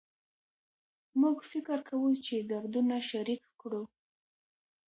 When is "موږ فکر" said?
1.21-1.79